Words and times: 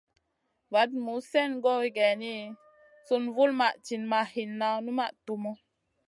Vaɗ 0.71 0.89
muzn 1.03 1.25
slèn 1.29 1.51
goy 1.63 1.85
geyni, 1.97 2.33
sùn 3.07 3.23
vulmaʼ 3.35 3.73
tinʼ 3.85 4.05
ma 4.11 4.19
hinna, 4.33 4.67
numaʼ 4.85 5.11
tumu. 5.25 5.51